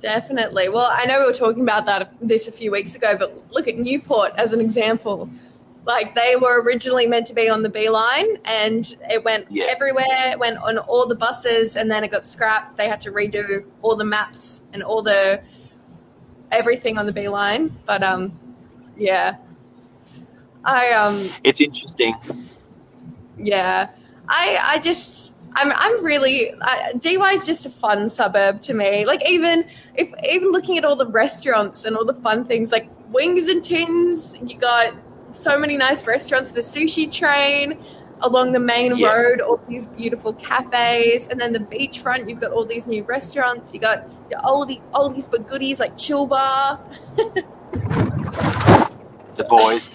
Definitely. 0.00 0.68
Well, 0.70 0.88
I 0.90 1.04
know 1.04 1.20
we 1.20 1.26
were 1.26 1.32
talking 1.32 1.62
about 1.62 1.84
that 1.86 2.12
this 2.20 2.48
a 2.48 2.52
few 2.52 2.70
weeks 2.70 2.94
ago, 2.94 3.16
but 3.18 3.52
look 3.52 3.68
at 3.68 3.76
Newport 3.78 4.32
as 4.36 4.52
an 4.52 4.60
example. 4.60 5.28
Like 5.84 6.14
they 6.14 6.36
were 6.36 6.62
originally 6.62 7.06
meant 7.06 7.26
to 7.28 7.34
be 7.34 7.48
on 7.48 7.62
the 7.62 7.68
B-Line, 7.68 8.38
and 8.44 8.94
it 9.10 9.24
went 9.24 9.46
Yeah. 9.50 9.66
everywhere. 9.68 10.30
It 10.32 10.38
went 10.38 10.58
on 10.58 10.78
all 10.78 11.06
the 11.06 11.14
buses, 11.14 11.76
and 11.76 11.90
then 11.90 12.04
it 12.04 12.10
got 12.10 12.26
scrapped. 12.26 12.76
They 12.76 12.88
had 12.88 13.00
to 13.02 13.10
redo 13.12 13.64
all 13.82 13.96
the 13.96 14.04
maps 14.04 14.64
and 14.72 14.82
all 14.82 15.02
the 15.02 15.40
everything 16.50 16.98
on 16.98 17.06
the 17.06 17.12
B-Line. 17.12 17.74
But 17.86 18.02
um, 18.02 18.38
yeah, 18.96 19.36
I 20.64 20.90
um, 20.92 21.30
It's 21.44 21.60
interesting. 21.60 22.14
yeah, 23.38 23.88
I 24.30 24.58
I 24.62 24.78
just 24.78 25.34
I'm 25.54 25.72
I'm 25.74 26.04
really 26.04 26.54
I, 26.62 26.92
DY 26.98 27.32
is 27.32 27.44
just 27.44 27.66
a 27.66 27.70
fun 27.70 28.08
suburb 28.08 28.62
to 28.62 28.74
me. 28.74 29.04
Like 29.04 29.28
even 29.28 29.64
if 29.96 30.08
even 30.28 30.52
looking 30.52 30.78
at 30.78 30.84
all 30.84 30.96
the 30.96 31.08
restaurants 31.08 31.84
and 31.84 31.96
all 31.96 32.04
the 32.04 32.14
fun 32.14 32.44
things 32.44 32.70
like 32.72 32.88
Wings 33.10 33.48
and 33.48 33.62
Tins, 33.62 34.36
you 34.46 34.56
got 34.56 34.94
so 35.32 35.58
many 35.58 35.76
nice 35.76 36.06
restaurants. 36.06 36.52
The 36.52 36.60
sushi 36.60 37.10
train 37.10 37.76
along 38.22 38.52
the 38.52 38.60
main 38.60 38.96
Yeah. 38.96 39.12
road, 39.12 39.40
all 39.40 39.60
these 39.68 39.86
beautiful 39.86 40.32
cafes, 40.34 41.26
and 41.26 41.40
then 41.40 41.52
the 41.52 41.58
beachfront. 41.58 42.28
You've 42.28 42.40
got 42.40 42.52
all 42.52 42.64
these 42.64 42.86
new 42.86 43.02
restaurants. 43.02 43.74
You 43.74 43.80
got 43.80 44.08
your 44.30 44.40
oldie 44.40 44.80
oldies 44.92 45.28
but 45.28 45.48
goodies 45.48 45.80
like 45.80 45.96
Chill 45.96 46.26
Bar. 46.26 46.78
the 49.36 49.44
boys. 49.48 49.90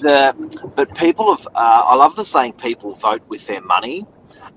The 0.00 0.34
but 0.76 0.94
people 0.96 1.36
have. 1.36 1.46
Uh, 1.48 1.84
I 1.86 1.96
love 1.96 2.16
the 2.16 2.24
saying 2.26 2.54
people 2.54 2.94
vote 2.96 3.22
with 3.28 3.46
their 3.48 3.62
money, 3.62 4.06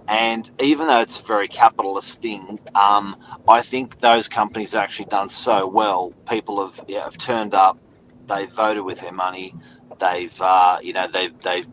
and 0.08 0.50
even 0.62 0.88
though 0.88 1.02
it's 1.02 1.20
a 1.20 1.24
very 1.24 1.48
capitalist 1.50 2.22
thing, 2.22 2.60
um, 2.76 3.16
I 3.48 3.62
think 3.64 4.00
those 4.02 4.30
companies 4.30 4.74
have 4.74 4.84
actually 4.84 5.08
done 5.08 5.30
so 5.30 5.68
well. 5.68 6.14
People 6.30 6.66
have 6.68 6.86
yeah, 6.88 7.06
have 7.06 7.18
turned 7.18 7.56
up. 7.56 7.80
They 8.28 8.48
voted 8.48 8.84
with 8.86 9.02
their 9.02 9.14
money. 9.14 9.56
They've 10.00 10.36
uh, 10.42 10.80
you 10.84 10.94
know 10.94 11.08
they've 11.08 11.38
they've 11.40 11.68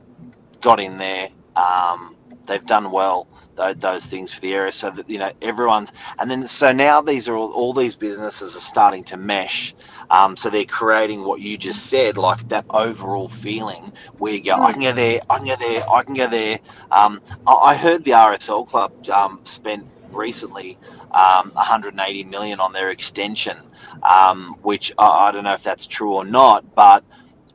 got 0.62 0.80
in 0.80 0.98
there. 0.98 1.30
Um, 1.56 2.16
they've 2.46 2.64
done 2.66 2.92
well 2.92 3.28
those, 3.56 3.76
things 4.06 4.32
for 4.32 4.40
the 4.42 4.54
area, 4.54 4.72
so 4.72 4.90
that 4.90 5.10
you 5.10 5.18
know 5.18 5.32
everyone's. 5.42 5.92
And 6.20 6.30
then 6.30 6.46
so 6.48 6.72
now 6.72 7.02
these 7.02 7.28
are 7.28 7.36
all, 7.36 7.52
all 7.52 7.74
these 7.74 7.96
businesses 7.96 8.56
are 8.56 8.60
starting 8.60 9.04
to 9.06 9.18
mesh. 9.18 9.74
Um, 10.10 10.36
so 10.36 10.50
they're 10.50 10.64
creating 10.64 11.22
what 11.22 11.40
you 11.40 11.56
just 11.56 11.86
said, 11.86 12.18
like 12.18 12.48
that 12.48 12.64
overall 12.70 13.28
feeling 13.28 13.92
where 14.18 14.32
you 14.32 14.42
go, 14.42 14.54
I 14.54 14.72
can 14.72 14.82
go 14.82 14.92
there, 14.92 15.20
I 15.30 15.38
can 15.38 15.46
go 15.46 15.56
there, 15.56 15.90
I 15.90 16.02
can 16.02 16.14
go 16.14 16.28
there. 16.28 16.58
Um, 16.90 17.20
I, 17.46 17.76
heard 17.76 18.04
the 18.04 18.12
RSL 18.12 18.66
club 18.66 18.92
um, 19.08 19.40
spent 19.44 19.86
recently 20.10 20.78
um, 21.12 21.50
180 21.52 22.24
million 22.24 22.60
on 22.60 22.72
their 22.72 22.90
extension, 22.90 23.56
um, 24.02 24.56
which 24.62 24.92
I, 24.98 25.06
I 25.06 25.32
don't 25.32 25.44
know 25.44 25.54
if 25.54 25.62
that's 25.62 25.86
true 25.86 26.14
or 26.14 26.24
not, 26.24 26.74
but 26.74 27.04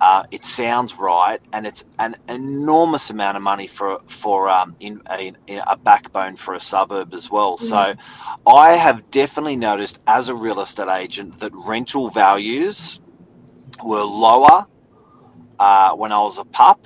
uh, 0.01 0.23
it 0.31 0.45
sounds 0.45 0.97
right, 0.97 1.39
and 1.53 1.67
it's 1.67 1.85
an 1.99 2.17
enormous 2.29 3.09
amount 3.09 3.37
of 3.37 3.43
money 3.43 3.67
for 3.67 4.01
for 4.07 4.49
um, 4.49 4.75
in, 4.79 5.01
a, 5.09 5.33
in 5.47 5.61
a 5.67 5.77
backbone 5.77 6.35
for 6.35 6.53
a 6.53 6.59
suburb 6.59 7.13
as 7.13 7.31
well. 7.31 7.57
So, 7.57 7.95
I 8.47 8.73
have 8.73 9.09
definitely 9.11 9.55
noticed 9.55 9.99
as 10.07 10.29
a 10.29 10.35
real 10.35 10.61
estate 10.61 10.89
agent 10.89 11.39
that 11.39 11.51
rental 11.55 12.09
values 12.09 12.99
were 13.83 14.03
lower 14.03 14.65
uh, 15.59 15.93
when 15.95 16.11
I 16.11 16.19
was 16.19 16.37
a 16.37 16.45
pup, 16.45 16.85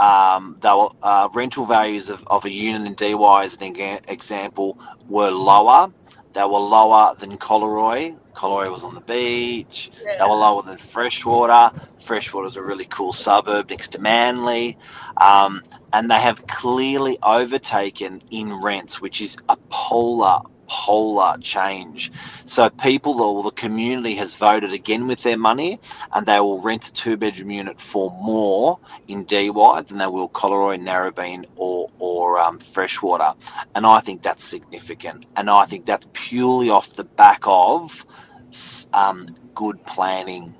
um, 0.00 0.58
they 0.62 0.68
were, 0.70 0.90
uh, 1.02 1.28
rental 1.34 1.64
values 1.64 2.10
of, 2.10 2.24
of 2.26 2.44
a 2.44 2.50
unit 2.50 2.86
in 2.86 2.94
DY, 2.94 3.44
as 3.44 3.56
an 3.56 3.76
example, 4.08 4.78
were 5.08 5.30
lower. 5.30 5.92
They 6.34 6.42
were 6.42 6.58
lower 6.58 7.14
than 7.18 7.36
Collaroy. 7.38 8.16
Collaroy 8.34 8.70
was 8.70 8.84
on 8.84 8.94
the 8.94 9.00
beach. 9.00 9.90
They 10.04 10.24
were 10.24 10.36
lower 10.36 10.62
than 10.62 10.78
Freshwater. 10.78 11.72
Freshwater 11.98 12.46
is 12.46 12.56
a 12.56 12.62
really 12.62 12.84
cool 12.84 13.12
suburb 13.12 13.70
next 13.70 13.92
to 13.92 13.98
Manly. 13.98 14.78
Um, 15.16 15.62
and 15.92 16.10
they 16.10 16.20
have 16.20 16.46
clearly 16.46 17.18
overtaken 17.22 18.22
in 18.30 18.52
rents, 18.62 19.00
which 19.00 19.20
is 19.20 19.36
a 19.48 19.56
polar, 19.70 20.40
polar 20.68 21.36
change. 21.38 22.12
So 22.46 22.70
people 22.70 23.20
or 23.20 23.42
the 23.42 23.50
community 23.50 24.14
has 24.16 24.34
voted 24.34 24.72
again 24.72 25.06
with 25.06 25.22
their 25.22 25.38
money 25.38 25.80
and 26.14 26.26
they 26.26 26.38
will 26.40 26.60
rent 26.60 26.88
a 26.88 26.92
two 26.92 27.16
bedroom 27.16 27.50
unit 27.50 27.80
for 27.80 28.10
more 28.22 28.78
in 29.08 29.24
DY 29.24 29.82
than 29.88 29.98
they 29.98 30.06
will 30.06 30.28
Collaroy, 30.28 30.80
Narrabeen 30.80 31.46
or, 31.56 31.90
or 31.98 32.38
um, 32.38 32.58
Freshwater. 32.58 33.34
And 33.74 33.86
I 33.86 34.00
think 34.00 34.22
that's 34.22 34.44
significant. 34.44 35.26
And 35.36 35.50
I 35.50 35.66
think 35.66 35.86
that's 35.86 36.06
purely 36.12 36.70
off 36.70 36.94
the 36.96 37.04
back 37.04 37.40
of 37.44 38.06
um, 38.92 39.26
good 39.54 39.84
planning. 39.86 40.54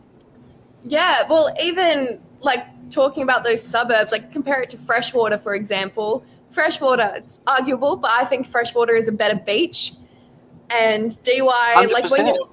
Yeah, 0.85 1.27
well, 1.29 1.55
even 1.63 2.21
like 2.41 2.61
talking 2.91 3.23
about 3.23 3.45
those 3.45 3.63
suburbs, 3.63 4.13
like 4.13 4.33
compare 4.33 4.63
it 4.63 4.71
to 4.71 4.79
freshwater, 4.79 5.39
for 5.39 5.55
example. 5.55 6.25
Freshwater, 6.51 7.13
it's 7.17 7.41
arguable, 7.47 7.97
but 7.97 8.11
I 8.11 8.25
think 8.25 8.47
freshwater 8.47 8.95
is 8.95 9.09
a 9.09 9.13
better 9.13 9.39
beach. 9.45 9.93
And 10.71 11.21
DY, 11.23 11.87
like 11.93 12.11
when 12.11 12.27
100%. 12.27 12.35
you, 12.35 12.47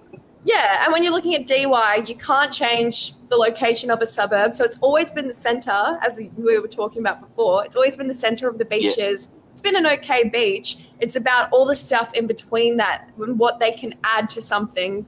yeah, 0.45 0.83
and 0.83 0.93
when 0.93 1.03
you're 1.03 1.11
looking 1.11 1.35
at 1.35 1.47
DY, 1.47 2.05
you 2.07 2.15
can't 2.15 2.51
change 2.51 3.13
the 3.29 3.35
location 3.35 3.89
of 3.89 4.01
a 4.01 4.07
suburb. 4.07 4.53
So 4.53 4.63
it's 4.63 4.77
always 4.79 5.11
been 5.11 5.27
the 5.27 5.33
center, 5.33 5.99
as 6.01 6.17
we, 6.17 6.29
we 6.37 6.59
were 6.59 6.67
talking 6.67 6.99
about 7.01 7.19
before. 7.19 7.65
It's 7.65 7.75
always 7.75 7.95
been 7.95 8.07
the 8.07 8.13
center 8.13 8.47
of 8.47 8.57
the 8.57 8.65
beaches. 8.65 9.29
It's 9.51 9.61
been 9.61 9.75
an 9.75 9.87
okay 9.87 10.29
beach. 10.29 10.77
It's 10.99 11.15
about 11.15 11.49
all 11.51 11.65
the 11.65 11.75
stuff 11.75 12.13
in 12.13 12.27
between 12.27 12.77
that 12.77 13.09
and 13.17 13.39
what 13.39 13.59
they 13.59 13.71
can 13.71 13.95
add 14.03 14.29
to 14.31 14.41
something, 14.41 15.05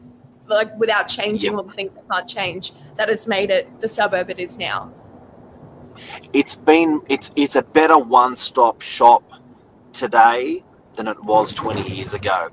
like 0.48 0.76
without 0.80 1.08
changing 1.08 1.52
Yep. 1.52 1.58
all 1.60 1.64
the 1.64 1.74
things 1.74 1.94
that 1.94 2.10
can't 2.10 2.28
change. 2.28 2.72
That 2.96 3.10
has 3.10 3.28
made 3.28 3.52
it 3.52 3.70
the 3.80 3.88
suburb 3.88 4.30
it 4.30 4.40
is 4.40 4.58
now. 4.58 4.92
It's 6.34 6.56
been 6.56 7.02
it's 7.10 7.32
it's 7.36 7.56
a 7.56 7.62
better 7.64 7.98
one-stop 7.98 8.82
shop 8.82 9.24
today 9.94 10.64
than 10.96 11.08
it 11.08 11.24
was 11.24 11.54
20 11.54 11.90
years 11.90 12.14
ago. 12.14 12.50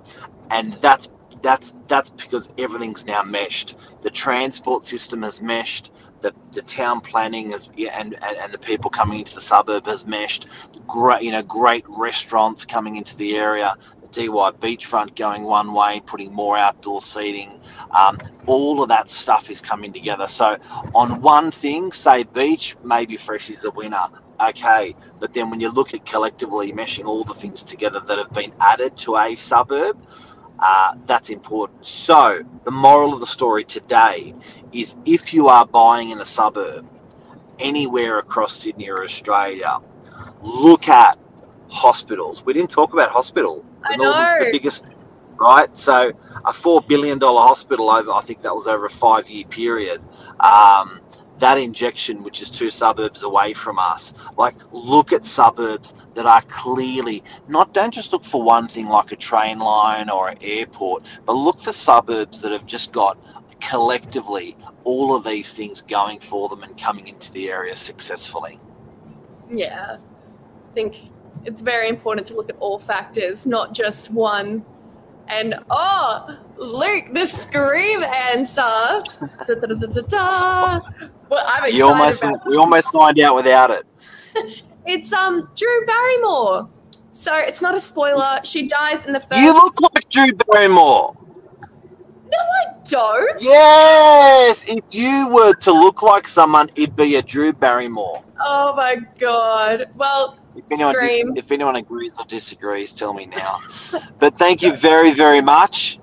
And 0.50 0.74
that's 0.74 1.08
that's 1.42 1.74
that's 1.88 2.10
because 2.10 2.52
everything's 2.58 3.06
now 3.06 3.22
meshed. 3.22 3.76
The 4.02 4.10
transport 4.10 4.84
system 4.84 5.22
has 5.22 5.42
meshed. 5.42 5.90
The, 6.22 6.34
the 6.52 6.62
town 6.62 7.02
planning 7.02 7.52
is 7.52 7.68
and, 7.76 8.14
and 8.14 8.36
and 8.38 8.52
the 8.52 8.58
people 8.58 8.90
coming 8.90 9.20
into 9.20 9.34
the 9.34 9.40
suburb 9.42 9.86
has 9.86 10.06
meshed. 10.06 10.46
Great 10.86 11.22
you 11.22 11.32
know 11.32 11.42
great 11.42 11.84
restaurants 11.88 12.64
coming 12.64 12.96
into 12.96 13.16
the 13.16 13.36
area 13.36 13.76
DY 14.14 14.50
beachfront 14.60 15.14
going 15.16 15.42
one 15.42 15.72
way 15.72 16.00
putting 16.06 16.32
more 16.32 16.56
outdoor 16.56 17.02
seating 17.02 17.60
um, 17.90 18.18
all 18.46 18.82
of 18.82 18.88
that 18.88 19.10
stuff 19.10 19.50
is 19.50 19.60
coming 19.60 19.92
together 19.92 20.26
so 20.26 20.56
on 20.94 21.20
one 21.20 21.50
thing, 21.50 21.92
say 21.92 22.24
beach, 22.24 22.76
maybe 22.82 23.16
Fresh 23.16 23.50
is 23.50 23.60
the 23.60 23.70
winner. 23.70 24.06
Okay, 24.40 24.94
but 25.20 25.32
then 25.32 25.50
when 25.50 25.60
you 25.60 25.70
look 25.70 25.94
at 25.94 26.04
collectively 26.04 26.72
meshing 26.72 27.04
all 27.04 27.24
the 27.24 27.34
things 27.34 27.62
together 27.62 28.00
that 28.00 28.18
have 28.18 28.32
been 28.32 28.52
added 28.60 28.96
to 28.98 29.16
a 29.16 29.36
suburb, 29.36 29.96
uh, 30.58 30.94
that's 31.06 31.30
important. 31.30 31.86
So 31.86 32.42
the 32.64 32.70
moral 32.70 33.14
of 33.14 33.20
the 33.20 33.26
story 33.26 33.64
today 33.64 34.34
is 34.72 34.96
if 35.04 35.32
you 35.32 35.48
are 35.48 35.66
buying 35.66 36.10
in 36.10 36.20
a 36.20 36.24
suburb 36.24 36.86
anywhere 37.58 38.18
across 38.18 38.54
Sydney 38.54 38.88
or 38.88 39.04
Australia, 39.04 39.78
look 40.42 40.88
at 40.88 41.18
hospitals. 41.68 42.44
We 42.44 42.52
didn't 42.52 42.70
talk 42.70 42.92
about 42.92 43.10
hospital. 43.10 43.64
I 43.82 43.96
northern- 43.96 44.38
know. 44.40 44.44
The 44.46 44.52
biggest, 44.52 44.86
right? 45.38 45.76
So 45.78 46.12
a 46.44 46.52
four 46.52 46.82
billion 46.82 47.18
dollar 47.18 47.42
hospital 47.42 47.90
over, 47.90 48.10
I 48.12 48.22
think 48.22 48.42
that 48.42 48.54
was 48.54 48.66
over 48.66 48.86
a 48.86 48.90
five 48.90 49.28
year 49.28 49.44
period. 49.46 50.00
Um, 50.40 51.00
that 51.40 51.58
injection, 51.58 52.22
which 52.22 52.40
is 52.42 52.48
two 52.48 52.70
suburbs 52.70 53.24
away 53.24 53.52
from 53.54 53.78
us, 53.78 54.14
like 54.38 54.54
look 54.70 55.12
at 55.12 55.26
suburbs 55.26 55.94
that 56.14 56.26
are 56.26 56.42
clearly 56.42 57.24
not. 57.48 57.74
Don't 57.74 57.92
just 57.92 58.12
look 58.12 58.24
for 58.24 58.42
one 58.42 58.68
thing 58.68 58.86
like 58.86 59.10
a 59.10 59.16
train 59.16 59.58
line 59.58 60.08
or 60.10 60.28
an 60.28 60.38
airport, 60.42 61.04
but 61.26 61.32
look 61.32 61.60
for 61.60 61.72
suburbs 61.72 62.40
that 62.42 62.52
have 62.52 62.66
just 62.66 62.92
got 62.92 63.18
collectively 63.60 64.56
all 64.84 65.14
of 65.16 65.24
these 65.24 65.52
things 65.54 65.82
going 65.82 66.20
for 66.20 66.48
them 66.48 66.62
and 66.62 66.78
coming 66.78 67.08
into 67.08 67.32
the 67.32 67.50
area 67.50 67.74
successfully. 67.74 68.60
Yeah. 69.50 69.96
I 69.98 70.74
think 70.74 70.96
it's 71.44 71.62
very 71.62 71.88
important 71.88 72.26
to 72.28 72.34
look 72.34 72.50
at 72.50 72.56
all 72.60 72.78
factors, 72.78 73.46
not 73.46 73.72
just 73.72 74.10
one. 74.10 74.64
And 75.28 75.54
oh, 75.70 76.38
Luke, 76.56 77.12
the 77.12 77.26
scream 77.26 78.02
answer. 78.02 78.60
Da, 78.60 79.54
da, 79.54 79.66
da, 79.66 79.86
da, 79.86 80.02
da. 80.02 80.80
Well, 81.30 81.44
I'm 81.46 81.64
excited 81.64 81.76
You 81.76 81.86
almost 81.86 82.22
about 82.22 82.46
we 82.46 82.56
almost 82.56 82.92
signed 82.92 83.18
out 83.20 83.34
without 83.34 83.70
it. 83.70 83.86
It's 84.86 85.12
um 85.12 85.48
Drew 85.56 85.86
Barrymore. 85.86 86.68
So 87.12 87.34
it's 87.34 87.62
not 87.62 87.74
a 87.74 87.80
spoiler. 87.80 88.40
She 88.44 88.66
dies 88.66 89.06
in 89.06 89.12
the 89.12 89.20
first. 89.20 89.40
You 89.40 89.52
look 89.52 89.80
like 89.80 90.08
Drew 90.10 90.32
Barrymore. 90.50 91.16
no, 92.30 92.38
I 92.38 92.74
don't. 92.84 93.40
Yes, 93.40 94.64
if 94.68 94.84
you 94.90 95.28
were 95.28 95.54
to 95.54 95.72
look 95.72 96.02
like 96.02 96.28
someone, 96.28 96.68
it'd 96.74 96.96
be 96.96 97.16
a 97.16 97.22
Drew 97.22 97.52
Barrymore. 97.52 98.23
Oh 98.40 98.74
my 98.76 98.96
god. 99.18 99.90
Well, 99.94 100.36
If 100.56 100.64
anyone, 100.70 100.94
dis- 101.00 101.24
if 101.36 101.52
anyone 101.52 101.76
agrees 101.76 102.18
or 102.18 102.24
disagrees, 102.26 102.92
tell 102.92 103.12
me 103.12 103.26
now. 103.26 103.60
but 104.18 104.34
thank 104.34 104.62
you 104.62 104.72
very, 104.76 105.12
very 105.12 105.40
much. 105.40 105.98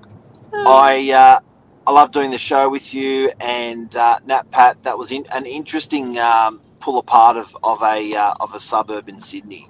I 0.54 1.10
uh, 1.10 1.40
I 1.86 1.92
love 1.92 2.12
doing 2.12 2.30
the 2.30 2.38
show 2.38 2.68
with 2.68 2.94
you, 2.94 3.32
and 3.40 3.94
uh, 3.96 4.18
Nat 4.26 4.50
Pat. 4.50 4.82
That 4.82 4.96
was 4.96 5.10
in, 5.10 5.24
an 5.32 5.46
interesting 5.46 6.18
um, 6.18 6.60
pull 6.80 6.98
apart 6.98 7.36
of 7.36 7.56
of 7.62 7.82
a 7.82 8.14
uh, 8.14 8.34
of 8.40 8.54
a 8.54 8.60
suburb 8.60 9.08
in 9.08 9.20
Sydney. 9.20 9.66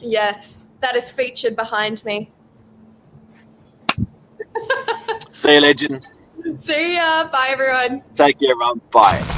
yes, 0.00 0.68
that 0.80 0.96
is 0.96 1.10
featured 1.10 1.56
behind 1.56 2.04
me. 2.04 2.30
See 5.32 5.54
you, 5.54 5.60
legend. 5.60 6.06
See 6.58 6.94
ya. 6.96 7.28
Bye, 7.30 7.48
everyone. 7.50 8.02
Take 8.14 8.38
care, 8.38 8.50
everyone. 8.52 8.80
Bye. 8.90 9.37